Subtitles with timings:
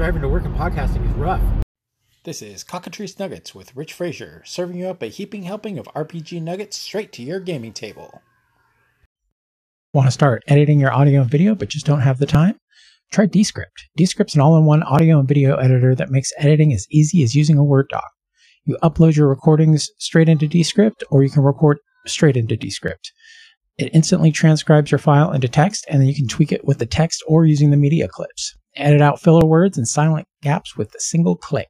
[0.00, 1.42] driving to work and podcasting is rough.
[2.24, 6.40] This is Cockatrice Nuggets with Rich Frazier, serving you up a heaping helping of RPG
[6.40, 8.22] nuggets straight to your gaming table.
[9.92, 12.56] Want to start editing your audio and video but just don't have the time?
[13.12, 13.90] Try Descript.
[13.94, 17.34] Descript's an all in one audio and video editor that makes editing as easy as
[17.34, 18.08] using a Word doc.
[18.64, 21.76] You upload your recordings straight into Descript, or you can record
[22.06, 23.12] straight into Descript.
[23.76, 26.86] It instantly transcribes your file into text, and then you can tweak it with the
[26.86, 28.56] text or using the media clips.
[28.76, 31.68] Edit out filler words and silent gaps with a single click.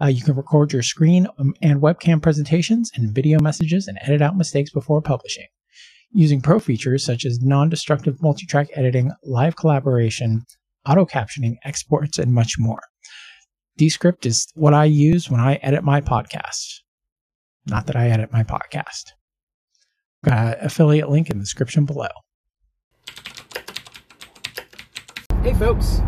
[0.00, 4.22] Uh, you can record your screen um, and webcam presentations and video messages and edit
[4.22, 5.46] out mistakes before publishing.
[6.12, 10.44] Using pro features such as non destructive multi track editing, live collaboration,
[10.86, 12.80] auto captioning, exports, and much more.
[13.76, 16.80] Descript is what I use when I edit my podcast.
[17.66, 19.12] Not that I edit my podcast.
[20.24, 22.08] Affiliate link in the description below.
[25.42, 26.00] Hey, folks.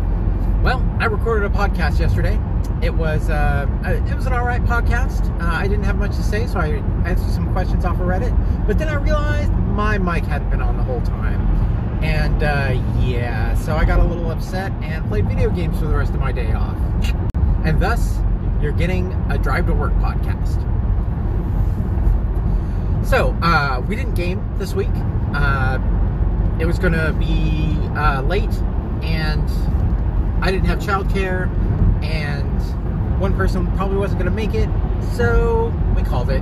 [0.63, 2.39] Well, I recorded a podcast yesterday.
[2.83, 5.27] It was uh, it was an all right podcast.
[5.41, 6.67] Uh, I didn't have much to say, so I
[7.03, 8.67] answered some questions off of Reddit.
[8.67, 11.41] But then I realized my mic hadn't been on the whole time,
[12.03, 15.97] and uh, yeah, so I got a little upset and played video games for the
[15.97, 16.77] rest of my day off.
[17.65, 18.19] And thus,
[18.61, 20.67] you're getting a Drive to Work podcast.
[23.03, 24.93] So, uh, we didn't game this week.
[25.33, 25.79] Uh,
[26.59, 28.53] it was going to be uh, late,
[29.01, 29.49] and
[30.41, 31.47] I didn't have childcare,
[32.03, 34.69] and one person probably wasn't going to make it,
[35.15, 36.41] so we called it.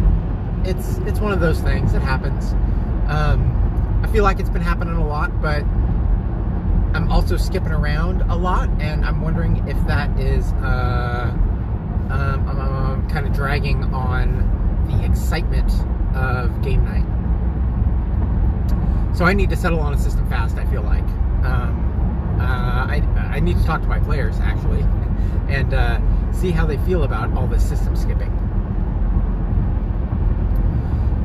[0.64, 1.94] It's it's one of those things.
[1.94, 2.53] It happens.
[3.09, 5.64] Um, I feel like it's been happening a lot, but
[6.95, 11.31] I'm also skipping around a lot, and I'm wondering if that is uh,
[12.09, 15.72] um, I'm, I'm kind of dragging on the excitement
[16.16, 17.05] of game night.
[19.16, 20.58] So I need to settle on a system fast.
[20.58, 21.03] I feel like
[21.44, 21.79] um,
[23.30, 24.82] I need to talk to my players actually,
[25.48, 26.00] and uh,
[26.32, 28.32] see how they feel about all this system skipping.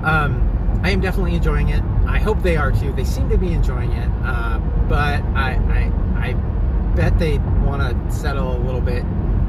[0.05, 1.83] Um, I am definitely enjoying it.
[2.07, 2.93] I hope they are too.
[2.93, 6.33] They seem to be enjoying it, uh, but I, I I
[6.95, 9.05] bet they want to settle a little bit.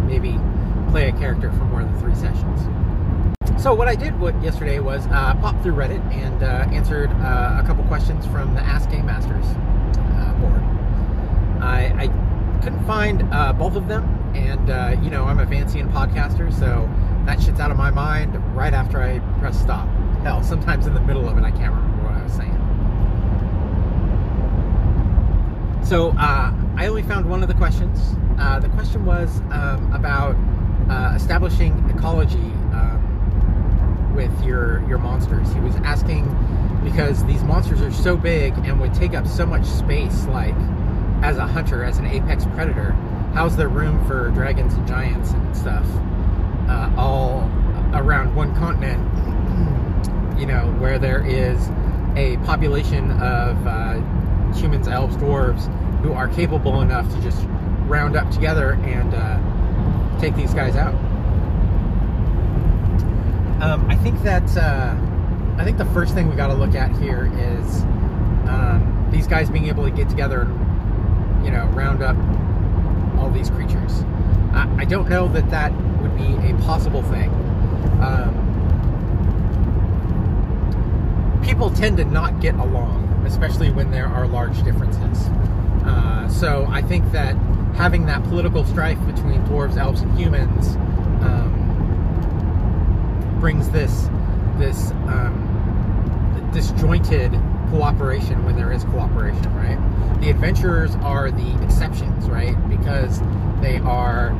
[0.07, 0.39] Maybe
[0.91, 2.61] play a character for more than three sessions.
[3.61, 7.61] So what I did what yesterday was uh, pop through Reddit and uh, answered uh,
[7.61, 9.45] a couple questions from the Ask Game Masters
[9.97, 10.61] uh, board.
[11.61, 12.34] I, I,
[12.65, 14.03] couldn't find uh, both of them,
[14.33, 16.89] and uh, you know I'm a Vancian podcaster, so
[17.27, 19.87] that shit's out of my mind right after I press stop.
[20.23, 22.51] Hell, sometimes in the middle of it, I can't remember what I was saying.
[25.85, 28.15] So I only found one of the questions.
[28.35, 30.35] the question was um, about
[31.15, 32.51] establishing ecology
[34.15, 35.53] with your your monsters.
[35.53, 36.25] He was asking
[36.83, 40.25] because these monsters are so big and would take up so much space.
[40.25, 40.55] Like
[41.25, 42.91] as a hunter, as an apex predator,
[43.33, 45.83] how's there room for dragons and giants and stuff
[46.69, 47.49] uh, all
[47.95, 49.01] around one continent?
[50.35, 51.69] You know where there is
[52.17, 54.01] a population of uh,
[54.51, 55.71] humans, elves, dwarves
[56.01, 57.41] who are capable enough to just
[57.87, 60.93] round up together and uh, take these guys out.
[63.63, 64.93] Um, I think that uh,
[65.57, 67.83] I think the first thing we got to look at here is
[68.49, 70.64] um, these guys being able to get together and
[71.45, 72.17] you know round up
[73.19, 74.03] all these creatures.
[74.53, 77.29] I, I don't know that that would be a possible thing.
[78.01, 78.41] Um,
[81.43, 85.27] people tend to not get along, especially when there are large differences.
[85.85, 87.35] Uh, so I think that
[87.75, 90.75] having that political strife between dwarves, elves, and humans
[91.23, 91.53] um,
[93.39, 94.09] brings this
[94.57, 97.33] this um, disjointed
[97.69, 99.77] cooperation when there is cooperation, right?
[100.21, 102.55] The adventurers are the exceptions, right?
[102.69, 103.19] Because
[103.61, 104.31] they are,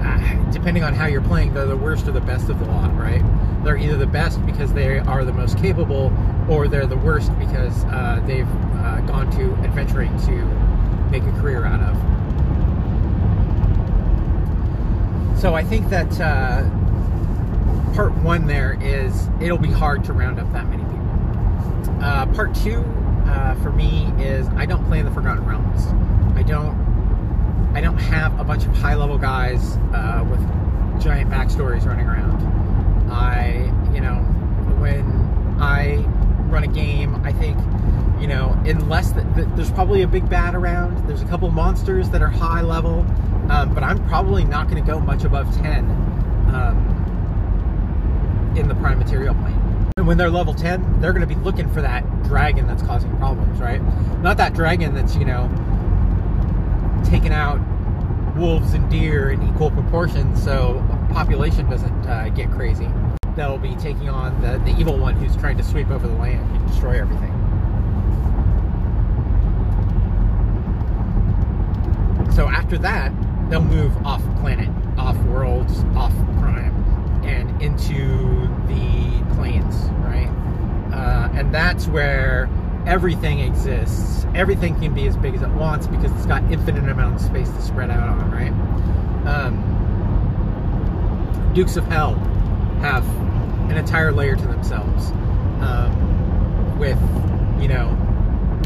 [0.00, 2.96] uh, depending on how you're playing, they're the worst or the best of the lot,
[2.96, 3.22] right?
[3.64, 6.12] They're either the best because they are the most capable,
[6.48, 10.44] or they're the worst because uh, they've uh, gone to adventuring to
[11.10, 11.96] make a career out of.
[15.38, 16.62] So I think that uh,
[17.94, 20.89] part one there is it'll be hard to round up that many.
[22.02, 22.80] Uh, part two
[23.26, 25.86] uh, for me is I don't play in the Forgotten Realms.
[26.36, 26.88] I don't.
[27.74, 30.40] I don't have a bunch of high level guys uh, with
[31.00, 32.42] giant backstories running around.
[33.12, 34.16] I, you know,
[34.80, 35.04] when
[35.60, 35.96] I
[36.48, 37.56] run a game, I think,
[38.20, 42.10] you know, unless the, the, there's probably a big bad around, there's a couple monsters
[42.10, 43.06] that are high level,
[43.50, 45.84] um, but I'm probably not going to go much above 10.
[46.50, 46.90] Um,
[48.56, 49.59] in the prime material plane.
[50.00, 53.14] And when they're level 10, they're going to be looking for that dragon that's causing
[53.18, 53.82] problems, right?
[54.22, 55.46] Not that dragon that's, you know,
[57.04, 57.60] taking out
[58.34, 60.82] wolves and deer in equal proportions, so
[61.12, 62.88] population doesn't uh, get crazy.
[63.36, 66.50] They'll be taking on the, the evil one who's trying to sweep over the land
[66.56, 67.32] and destroy everything.
[72.32, 73.12] So after that,
[73.50, 76.69] they'll move off planet, off worlds, off Prime,
[77.30, 80.30] and into the planes, right?
[80.92, 82.48] Uh, and that's where
[82.86, 84.26] everything exists.
[84.34, 87.48] Everything can be as big as it wants because it's got infinite amount of space
[87.50, 88.52] to spread out on, right?
[89.26, 89.66] Um,
[91.54, 92.14] Dukes of Hell
[92.80, 93.06] have
[93.70, 95.10] an entire layer to themselves,
[95.60, 96.98] um, with
[97.60, 97.88] you know,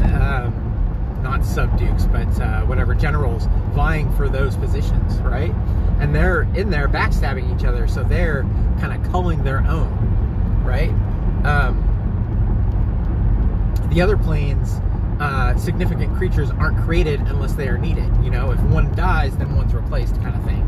[0.03, 5.53] um, not subdukes, but uh, whatever generals vying for those positions, right?
[5.99, 8.43] And they're in there backstabbing each other, so they're
[8.79, 10.91] kind of culling their own, right?
[11.45, 11.81] Um,
[13.91, 14.79] the other planes,
[15.19, 18.11] uh, significant creatures aren't created unless they are needed.
[18.23, 20.61] You know, if one dies, then one's replaced, kind of thing.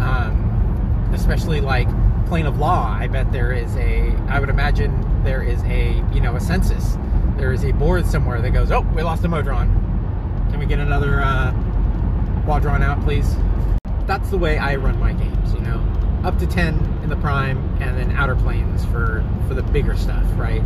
[0.00, 1.88] Um, especially like
[2.26, 2.96] plane of law.
[2.98, 4.10] I bet there is a.
[4.28, 6.96] I would imagine there is a you know a census.
[7.36, 9.68] There is a board somewhere that goes, oh, we lost a Modron.
[10.50, 11.52] Can we get another uh,
[12.48, 13.34] out, please?
[14.12, 15.54] That's the way I run my games.
[15.54, 15.78] You know,
[16.22, 20.26] up to ten in the prime, and then outer planes for for the bigger stuff,
[20.36, 20.60] right?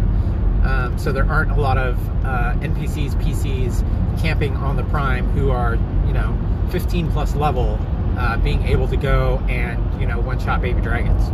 [0.64, 5.50] Um, so there aren't a lot of uh, NPCs, PCs camping on the Prime who
[5.50, 5.76] are,
[6.06, 6.37] you know,
[6.72, 7.78] 15 plus level,
[8.19, 11.31] uh, being able to go and, you know, one shot baby dragons.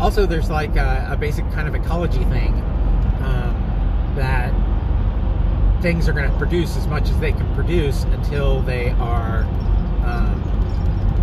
[0.00, 2.54] Also, there's like a, a basic kind of ecology thing
[3.20, 4.50] um, that
[5.82, 9.42] things are going to produce as much as they can produce until they are
[10.06, 10.49] um,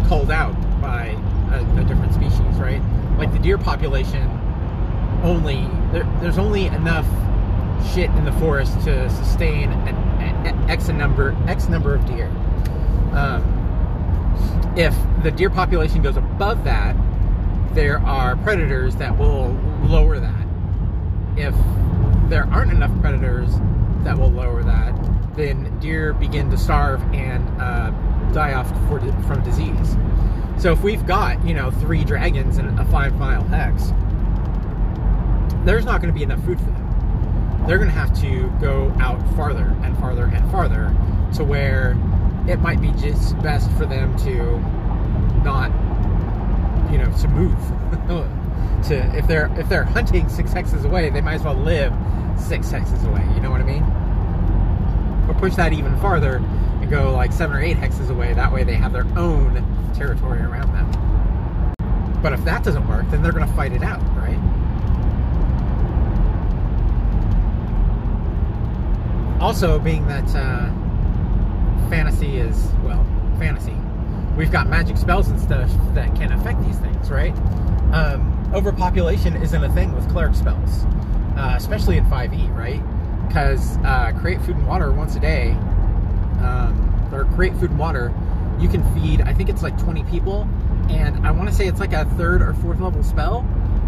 [0.07, 1.07] culled out by
[1.51, 2.81] a, a different species, right?
[3.17, 4.23] Like the deer population
[5.23, 7.07] only there, there's only enough
[7.93, 9.95] shit in the forest to sustain an,
[10.45, 12.27] an x number x number of deer.
[13.13, 13.53] Um,
[14.77, 16.95] if the deer population goes above that,
[17.73, 19.49] there are predators that will
[19.83, 20.47] lower that.
[21.35, 21.55] If
[22.29, 23.49] there aren't enough predators
[24.03, 24.93] that will lower that,
[25.35, 27.91] then deer begin to starve and uh,
[28.33, 29.97] die off from disease.
[30.57, 33.93] So if we've got you know three dragons in a five mile hex,
[35.65, 37.65] there's not going to be enough food for them.
[37.67, 40.95] They're going to have to go out farther and farther and farther
[41.35, 41.91] to where
[42.47, 44.57] it might be just best for them to
[45.43, 45.69] not
[46.91, 48.33] you know to move.
[48.83, 51.91] To if they're if they're hunting six hexes away they might as well live
[52.39, 53.81] six hexes away you know what i mean?
[55.27, 56.37] Or push that even farther
[56.87, 58.33] go like seven or eight hexes away.
[58.33, 59.63] That way they have their own
[59.93, 62.17] territory around them.
[62.21, 64.37] But if that doesn't work then they're going to fight it out right?
[69.39, 70.69] Also being that uh,
[71.89, 73.05] fantasy is well
[73.37, 73.75] fantasy.
[74.35, 77.35] We've got magic spells and stuff that can affect these things right?
[77.93, 80.85] Um, overpopulation isn't a thing with cleric spells
[81.37, 82.81] uh, especially in 5e right?
[83.27, 85.55] Because uh, create food and water once a day
[86.39, 88.13] um, or create food and water
[88.59, 90.47] you can feed i think it's like 20 people.
[90.89, 93.45] And i want to say it's like a third or fourth level spell.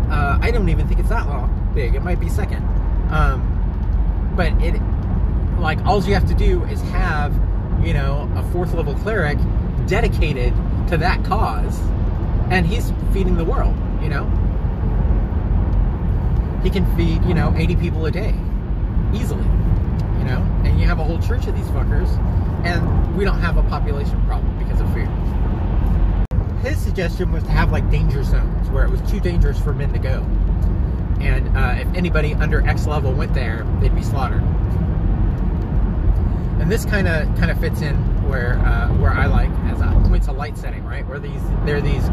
[0.10, 2.64] Uh, i don't even think it's that long big it might be second.
[3.12, 4.82] Um, but it
[5.60, 7.34] like all you have to do is have
[7.84, 9.38] you know a fourth level cleric
[9.88, 10.54] dedicated
[10.88, 11.80] to that cause
[12.50, 14.26] and he's feeding the world you know?
[16.64, 18.36] He can feed you know 80 people a day
[19.14, 19.44] easily
[20.20, 20.46] you know?
[20.64, 22.10] And you have a whole church of these fuckers
[22.66, 25.08] and we don't have a population problem because of fear.
[26.62, 29.92] his suggestion was to have like danger zones where it was too dangerous for men
[29.94, 30.26] to go
[31.22, 34.44] and uh, if anybody under x level went there they'd be slaughtered
[36.60, 37.96] and this kind of kind of fits in
[38.28, 41.08] where uh, where I like as a points of light setting, right?
[41.08, 42.10] Where these there are these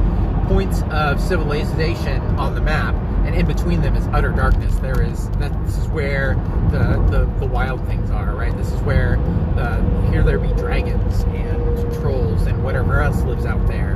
[0.47, 2.95] points of civilization on the map,
[3.27, 4.75] and in between them is utter darkness.
[4.77, 6.37] There is that this is where
[6.71, 8.57] the the, the wild things are, right?
[8.57, 9.17] This is where
[9.57, 13.95] the here there be dragons and trolls and whatever else lives out there.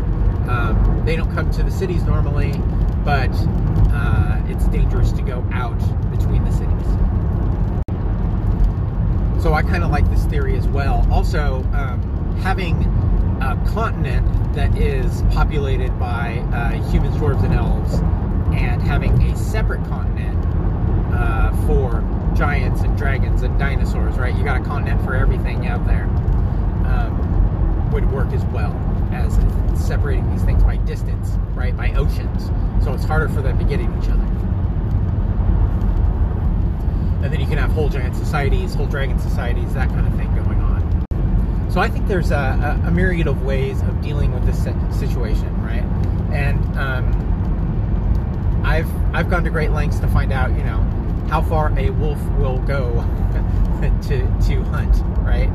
[0.48, 2.52] Um, they don't come to the cities normally,
[3.04, 3.30] but
[3.92, 5.78] uh, it's dangerous to go out
[6.10, 6.86] between the cities.
[9.40, 11.06] So I kind of like this theory as well.
[11.10, 12.84] Also, um, having
[13.40, 18.00] a continent that is populated by uh, humans, dwarves, and elves,
[18.54, 20.36] and having a separate continent
[21.14, 22.04] uh, for
[22.36, 24.34] giants and dragons and dinosaurs, right?
[24.34, 26.04] You got a continent for everything out there.
[26.86, 28.72] Um, would work as well
[29.12, 29.34] as
[29.84, 31.76] separating these things by distance, right?
[31.76, 32.50] By oceans.
[32.84, 34.30] So it's harder for them to get at each other
[37.22, 40.34] and then you can have whole giant societies, whole dragon societies, that kind of thing
[40.34, 41.06] going on.
[41.70, 44.64] So I think there's a, a, a myriad of ways of dealing with this
[44.98, 45.84] situation, right?
[46.32, 47.39] And um,
[48.70, 50.78] I've I've gone to great lengths to find out, you know,
[51.28, 52.92] how far a wolf will go
[54.02, 54.96] to to hunt,
[55.26, 55.50] right?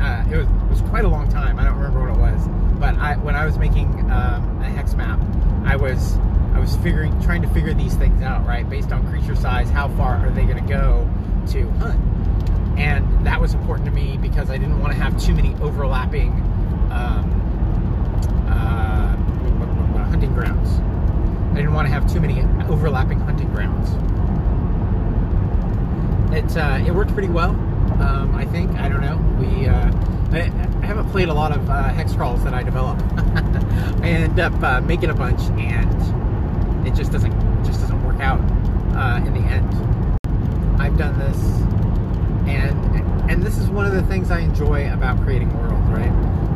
[0.00, 1.58] Uh, it was it was quite a long time.
[1.58, 2.46] I don't remember what it was,
[2.78, 5.18] but I when I was making um, a hex map,
[5.64, 6.16] I was
[6.54, 8.70] I was figuring trying to figure these things out, right?
[8.70, 11.10] Based on creature size, how far are they going to go
[11.48, 12.00] to hunt?
[12.78, 16.30] And that was important to me because I didn't want to have too many overlapping
[16.92, 19.16] um, uh,
[20.04, 20.91] hunting grounds.
[21.52, 23.90] I didn't want to have too many overlapping hunting grounds.
[26.32, 27.50] It uh, it worked pretty well.
[28.00, 28.70] Um, I think.
[28.72, 29.18] I don't know.
[29.38, 29.92] We uh,
[30.32, 30.50] I,
[30.86, 32.98] haven't played a lot of uh, hex crawls that I develop.
[34.02, 37.32] I end up uh, making a bunch, and it just doesn't
[37.64, 38.40] just doesn't work out
[38.96, 39.68] uh, in the end.
[40.80, 41.36] I've done this,
[42.48, 45.86] and and this is one of the things I enjoy about creating worlds.
[45.88, 46.10] Right?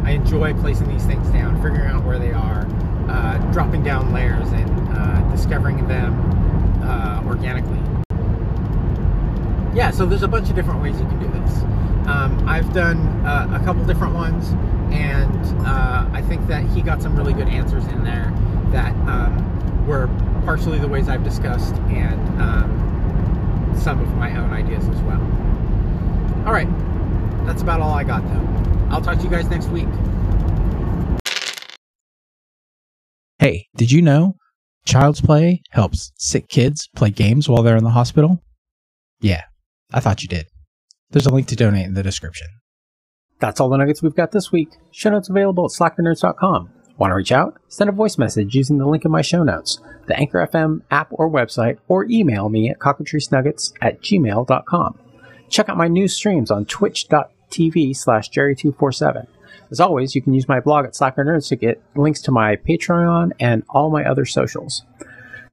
[0.06, 2.66] I enjoy placing these things down, figuring out where they are,
[3.10, 4.75] uh, dropping down layers, and
[5.30, 6.14] discovering them
[7.26, 7.80] organically
[9.76, 11.62] yeah, so there's a bunch of different ways you can do this.
[12.08, 14.48] Um, I've done uh, a couple different ones,
[14.90, 18.32] and uh, I think that he got some really good answers in there
[18.70, 20.08] that um, were
[20.46, 25.20] partially the ways I've discussed and um, some of my own ideas as well.
[26.46, 26.68] All right,
[27.44, 28.88] that's about all I got though.
[28.88, 29.88] I'll talk to you guys next week.
[33.38, 34.36] Hey, did you know
[34.86, 38.40] Child's Play helps sick kids play games while they're in the hospital?
[39.20, 39.42] Yeah,
[39.92, 40.46] I thought you did.
[41.10, 42.46] There's a link to donate in the description.
[43.40, 44.70] That's all the nuggets we've got this week.
[44.92, 46.70] Show notes available at slackthenerds.com.
[46.98, 47.60] Want to reach out?
[47.68, 51.08] Send a voice message using the link in my show notes, the Anchor FM app
[51.10, 54.98] or website, or email me at cockatricenuggets at gmail.com.
[55.50, 59.26] Check out my new streams on twitch.tv slash jerry247.
[59.70, 62.56] As always, you can use my blog at Slacker Nerds to get links to my
[62.56, 64.84] Patreon and all my other socials.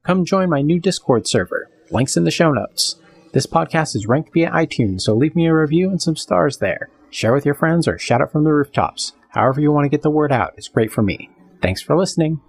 [0.03, 1.69] Come join my new Discord server.
[1.91, 2.95] Links in the show notes.
[3.33, 6.89] This podcast is ranked via iTunes, so leave me a review and some stars there.
[7.09, 9.13] Share with your friends or shout it from the rooftops.
[9.29, 11.29] However, you want to get the word out, it's great for me.
[11.61, 12.41] Thanks for listening.